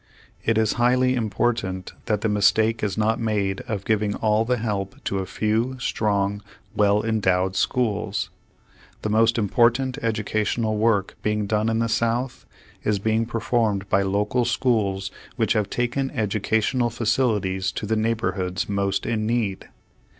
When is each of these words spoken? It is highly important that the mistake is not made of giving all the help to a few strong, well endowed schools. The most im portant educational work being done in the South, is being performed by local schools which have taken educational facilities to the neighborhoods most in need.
It 0.43 0.57
is 0.57 0.73
highly 0.81 1.13
important 1.13 1.93
that 2.07 2.21
the 2.21 2.27
mistake 2.27 2.81
is 2.81 2.97
not 2.97 3.19
made 3.19 3.61
of 3.67 3.85
giving 3.85 4.15
all 4.15 4.45
the 4.45 4.57
help 4.57 4.95
to 5.03 5.19
a 5.19 5.27
few 5.27 5.77
strong, 5.77 6.41
well 6.75 7.03
endowed 7.05 7.55
schools. 7.55 8.31
The 9.03 9.11
most 9.11 9.37
im 9.37 9.47
portant 9.47 9.99
educational 10.01 10.75
work 10.77 11.17
being 11.21 11.45
done 11.45 11.69
in 11.69 11.77
the 11.77 11.87
South, 11.87 12.47
is 12.83 12.97
being 12.97 13.27
performed 13.27 13.87
by 13.89 14.01
local 14.01 14.43
schools 14.43 15.11
which 15.35 15.53
have 15.53 15.69
taken 15.69 16.09
educational 16.09 16.89
facilities 16.89 17.71
to 17.73 17.85
the 17.85 17.95
neighborhoods 17.95 18.67
most 18.67 19.05
in 19.05 19.27
need. 19.27 19.69